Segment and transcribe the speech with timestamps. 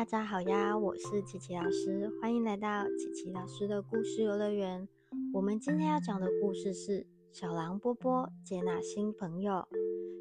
[0.00, 4.88] 大家好呀，我是琪琪老师，欢迎来到琪琪老师的故事游乐园。
[5.30, 9.52] 我们今天要讲的故事是《小狼波波接纳新朋友》，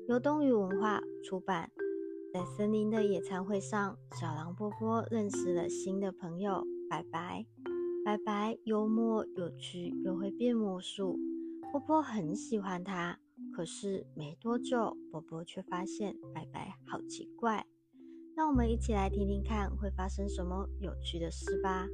[0.10, 1.72] 由东宇文化出版。
[2.34, 7.46] 在森林的野餐会上，小狼波波认识了新的朋友白白。
[8.04, 11.18] 白白幽默有趣，又会变魔术，
[11.72, 13.18] 波波很喜欢他。
[13.56, 17.66] 可是没多久，波波却发现白白好奇怪。
[18.40, 21.86] 让我们一起来听听看会发生什么有趣的事吧。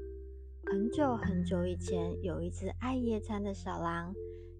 [0.64, 4.14] 很久很久以前，有一只爱野餐的小狼。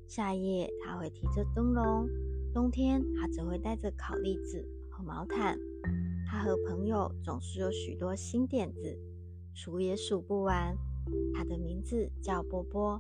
[0.08, 2.08] 夏夜，它会提着灯笼；
[2.52, 5.60] 冬天，它只会带着烤栗子和毛毯。
[6.28, 8.98] 它和朋友总是有许多新点子，
[9.54, 10.76] 数也数不完。
[11.36, 13.00] 它的名字叫波波。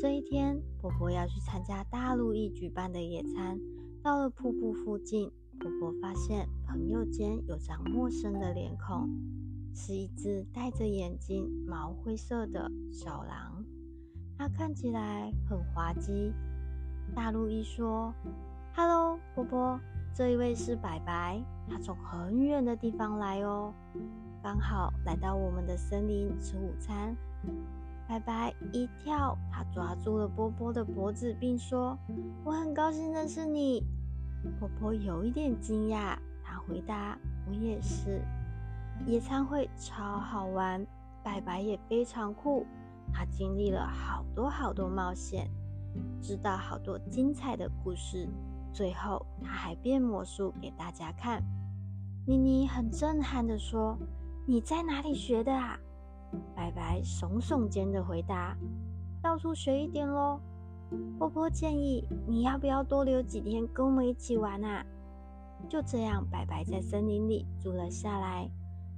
[0.00, 3.60] 这一天，波波要去参加大陆一举办的野餐。
[4.02, 5.30] 到了瀑布附近。
[5.58, 9.08] 波波发现朋友间有张陌生的脸孔，
[9.74, 13.64] 是一只戴着眼镜、毛灰色的小狼。
[14.36, 16.32] 它看起来很滑稽。
[17.14, 18.12] 大陆一说
[18.74, 19.80] ：“Hello，波波，
[20.14, 23.72] 这一位是白白，他从很远的地方来哦，
[24.42, 27.16] 刚好来到我们的森林吃午餐。”
[28.06, 31.96] 白白一跳，他抓住了波波的脖子，并说
[32.44, 33.82] ：“我很高兴认识你。”
[34.58, 38.22] 婆婆有一点惊讶，她回答：“我也是。”
[39.06, 40.86] 野餐会超好玩，
[41.22, 42.66] 白白也非常酷。
[43.12, 45.50] 他经历了好多好多冒险，
[46.22, 48.28] 知道好多精彩的故事。
[48.72, 51.42] 最后，他还变魔术给大家看。
[52.26, 53.98] 妮妮很震撼地说
[54.46, 55.78] ：“你在哪里学的啊？”
[56.56, 58.56] 白白耸耸肩的回答
[59.20, 60.40] ：“到处学一点喽。”
[61.18, 64.84] 波波建议：“你要不要多留几天跟我们一起玩啊？”
[65.68, 68.48] 就这样，白白在森林里住了下来。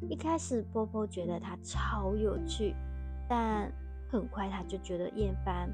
[0.08, 2.74] 一开始，波波觉得他超有趣，
[3.28, 3.72] 但
[4.10, 5.70] 很快他就觉得厌烦。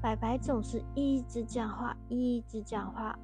[0.00, 3.18] 白白总是一直讲话，一直讲话。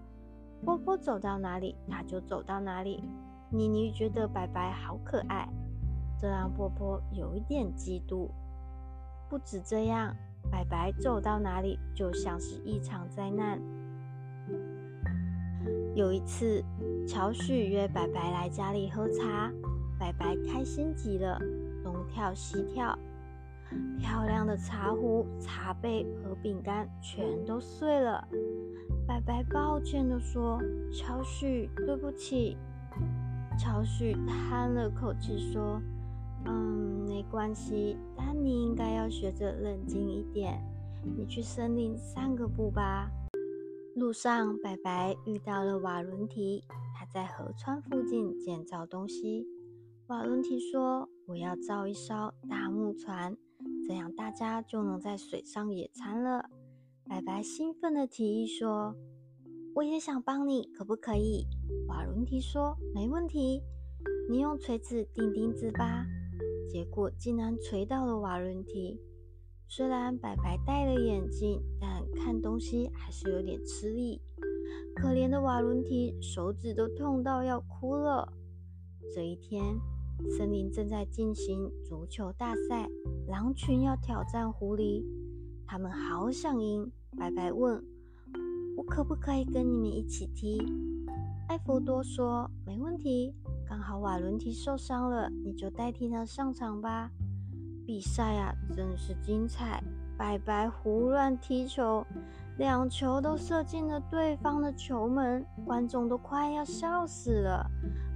[0.64, 3.02] 波波走到哪里，他就走到哪里。
[3.50, 5.48] 妮妮觉得白白好可爱，
[6.18, 8.28] 这让波波有一点嫉妒。
[9.28, 10.14] 不止这样。
[10.48, 13.60] 白白走到哪里，就像是一场灾难。
[15.94, 16.64] 有一次，
[17.06, 19.52] 乔许约白白来家里喝茶，
[19.98, 21.38] 白白开心极了，
[21.82, 22.96] 东跳西跳，
[23.98, 28.26] 漂亮的茶壶、茶杯和饼干全都碎了。
[29.06, 30.62] 白白抱歉地说
[30.94, 32.56] ：“乔许，对不起。”
[33.58, 35.82] 乔许叹了口气说。
[37.30, 40.60] 关系，但你应该要学着冷静一点。
[41.16, 43.10] 你去森林散个步吧。
[43.94, 46.64] 路上，白白遇到了瓦伦提，
[46.94, 49.46] 他在河川附近建造东西。
[50.08, 53.36] 瓦伦提说：“我要造一艘大木船，
[53.86, 56.50] 这样大家就能在水上野餐了。”
[57.08, 58.94] 白白兴奋地提议说
[59.74, 61.46] ：“我也想帮你，可不可以？”
[61.88, 63.62] 瓦伦提说：“没问题，
[64.28, 66.04] 你用锤子钉钉子吧。”
[66.70, 69.00] 结果竟然锤到了瓦伦提。
[69.66, 74.20] 虽然白白戴了眼镜，但看东西还是有点吃力。
[74.94, 78.32] 可怜的瓦伦提手指都痛到要哭了。
[79.12, 79.64] 这一天，
[80.28, 82.88] 森林正在进行足球大赛，
[83.26, 85.04] 狼群要挑战狐狸，
[85.66, 86.90] 他们好想赢。
[87.16, 87.82] 白白问
[88.78, 90.60] ：“我可不可以跟你们一起踢？”
[91.48, 93.34] 艾佛多说：“没问题。”
[93.70, 97.08] 刚好瓦伦提受伤了，你就代替他上场吧。
[97.86, 99.80] 比赛啊，真是精彩！
[100.18, 102.04] 白白胡乱踢球，
[102.58, 107.64] 两球都射进了对方的球门，观众都快要笑死了，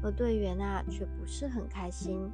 [0.03, 2.29] 而队员啊却不是很开心。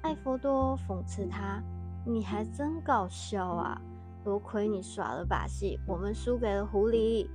[0.00, 1.62] 艾佛多讽刺他
[2.08, 3.78] ：“你还真搞笑啊！
[4.24, 7.28] 多亏你耍了把戏，我们输给了狐狸。”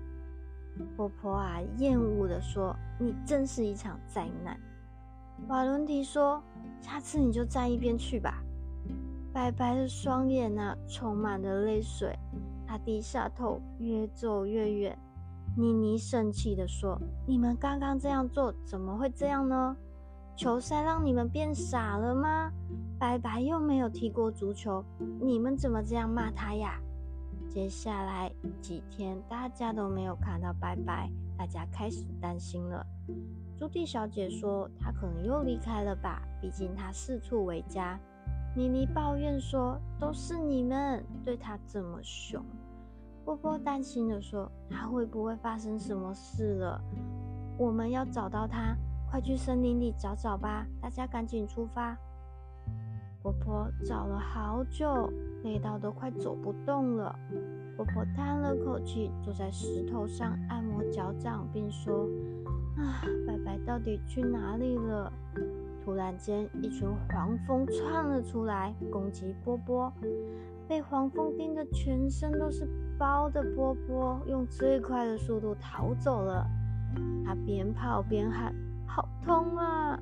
[0.97, 4.59] 婆婆啊，厌恶地说：“你真是一场灾难。”
[5.47, 6.41] 瓦伦提说
[6.81, 8.43] ：“下次你就站一边去吧。”
[9.33, 12.17] 白白的双眼呐，充满了泪水。
[12.65, 14.97] 他低下头，越走越远。
[15.57, 19.75] 妮妮生气地说：“你们刚刚这样做，怎么会这样呢？
[20.35, 22.51] 球赛让你们变傻了吗？
[22.97, 24.83] 白白又没有踢过足球，
[25.21, 26.79] 你们怎么这样骂他呀？”
[27.47, 28.29] 接下来
[28.61, 32.85] 几天，大家都没有看到白白，大家开始担心了。
[33.57, 37.97] 朱棣小姐说：“她可能又离开了吧，毕竟她四处为家。”
[38.55, 42.43] 妮妮抱怨说：“都是你们对她这么凶。”
[43.23, 46.81] 波波担心地说：“她会不会发生什么事了？
[47.57, 48.75] 我们要找到她，
[49.09, 50.67] 快去森林里找找吧！
[50.81, 51.97] 大家赶紧出发！”
[53.23, 55.09] 波波找了好久，
[55.43, 57.17] 累到都快走不动了。
[57.75, 62.07] 婆婆叹了口气，坐在石头上按摩脚掌，并说
[62.77, 65.11] ：“啊，白白到底去哪里了？”
[65.83, 69.91] 突然间，一群黄蜂窜了出来，攻击波波。
[70.67, 72.67] 被黄蜂叮得全身都是
[72.97, 76.43] 包的波波，用最快的速度逃走了。
[77.23, 78.51] 他边跑边喊
[78.87, 79.99] ：“好痛啊！”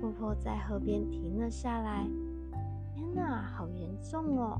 [0.00, 2.08] 婆婆在河边停了下来。
[2.94, 4.58] 天哪，好严重哦！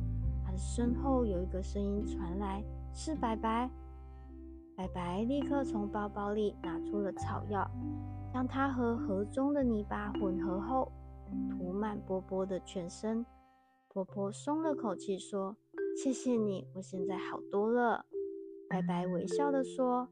[0.56, 2.62] 身后有一个声音传来
[2.93, 3.70] ：“是白白。”
[4.75, 7.70] 白白立刻从包包里拿出了草药，
[8.32, 10.90] 将它和河中的泥巴混合后，
[11.50, 13.25] 涂满波波的全身。
[13.88, 15.54] 婆婆松了口气说
[16.02, 18.06] ：“谢谢你，我现在好多了。”
[18.69, 20.08] 白白微笑的说：“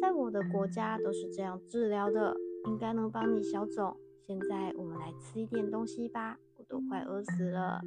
[0.00, 2.34] 在我的国家都是这样治疗的，
[2.64, 3.94] 应该能帮你消肿。
[4.26, 7.82] 现在我们来吃一点东西吧，我都快饿死了。”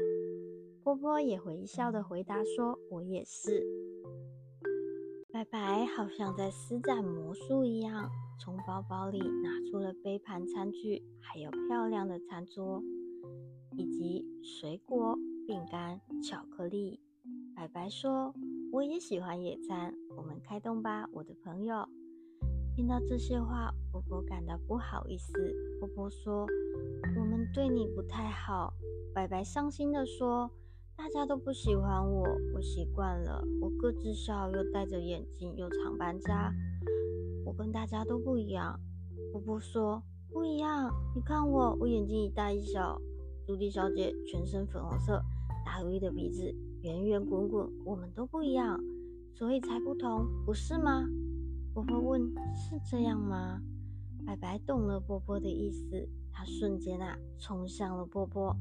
[0.84, 3.64] 波波也微笑的回答说：“我也是。”
[5.32, 12.82] 白白好像在施展魔术一样，从包包里拿出了杯盘餐具，还有漂亮的餐桌，
[13.78, 15.16] 以及水果、
[15.48, 17.00] 饼干、巧克力。
[17.56, 18.34] 白白说
[18.74, 21.88] ：“我也喜欢野餐，我们开动吧，我的朋友。”
[22.76, 25.32] 听到这些话，波波感到不好意思。
[25.80, 26.48] 波波说
[27.16, 28.74] ：“我们对你不太好。”
[29.14, 30.50] 白白伤心地说。
[31.02, 33.44] 大家都不喜欢我，我习惯了。
[33.60, 36.54] 我个子小，又戴着眼镜，又长班扎，
[37.44, 38.80] 我跟大家都不一样。
[39.32, 43.02] 波波说：“不一样，你看我，我眼睛一大一小。”
[43.48, 45.20] 朱迪小姐全身粉红色，
[45.66, 46.54] 大如意的鼻子，
[46.84, 48.80] 圆圆滚滚，我们都不一样，
[49.34, 51.04] 所以才不同，不是吗？
[51.74, 52.22] 波波问
[52.54, 53.60] ：“是这样吗？”
[54.24, 58.56] 白白懂了波波的意思，他瞬间啊，冲向了波波。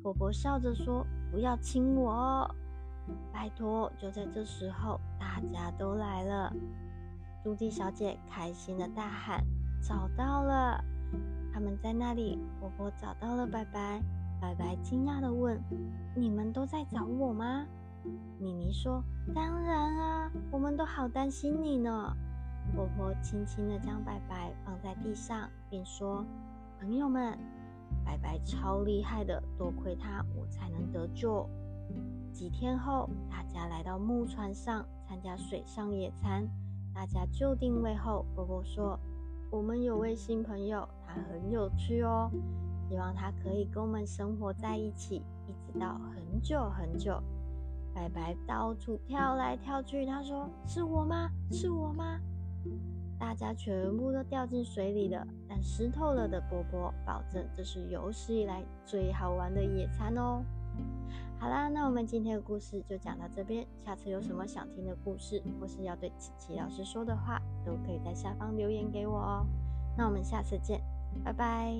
[0.00, 1.04] 波波笑着说。
[1.32, 2.46] 不要亲我，
[3.32, 3.90] 拜托！
[3.96, 6.52] 就在这时候，大家都来了。
[7.42, 9.42] 朱迪小姐开心的大喊
[9.80, 10.78] ：“找到了！”
[11.50, 12.38] 他们在那里。
[12.60, 14.02] 婆婆找到了白白。
[14.42, 15.58] 白白惊讶的问
[16.14, 17.64] ：“你们都在找我吗？”
[18.38, 19.02] 妮妮说
[19.34, 22.14] ：“当然啊，我们都好担心你呢。”
[22.76, 26.26] 婆婆轻轻的将白白放在地上，并说
[26.78, 27.38] ：“朋友们。”
[28.04, 31.48] 白白超厉害的，多亏他，我才能得救。
[32.32, 36.48] 几天后，大家来到木船上参加水上野餐。
[36.94, 38.98] 大家就定位后，波波说
[39.50, 42.30] ：“我们有位新朋友，他很有趣哦，
[42.88, 47.22] 希望他可以跟我们生活在一起，一直到很久很久。”
[47.94, 51.30] 白白到处跳来跳去，他说：“是我吗？
[51.50, 52.18] 是我吗？”
[53.22, 60.42] 大家全部都掉进水里了，但湿透了的波波保证这是有史以来最好玩的野餐哦。
[61.38, 69.46] 好啦，那我们今天的故事就讲到这边，下次有什么想听的故事，或是要对琪琪老师说的话，都可以在下方留言给我哦。
[69.96, 70.80] 那我们下次见，
[71.24, 71.72] 拜拜。